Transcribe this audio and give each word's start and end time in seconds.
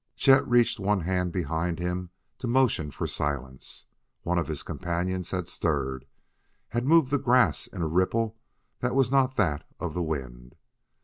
Chet 0.15 0.47
reached 0.47 0.79
one 0.79 1.01
hand 1.01 1.31
behind 1.31 1.77
him 1.77 2.09
to 2.39 2.47
motion 2.47 2.89
for 2.89 3.05
silence; 3.05 3.85
one 4.23 4.39
of 4.39 4.47
his 4.47 4.63
companions 4.63 5.29
had 5.29 5.47
stirred, 5.47 6.05
had 6.69 6.87
moved 6.87 7.11
the 7.11 7.19
grass 7.19 7.67
in 7.67 7.83
a 7.83 7.87
ripple 7.87 8.35
that 8.79 8.95
was 8.95 9.11
not 9.11 9.35
that 9.35 9.63
of 9.79 9.93
the 9.93 10.01
wind. 10.01 10.55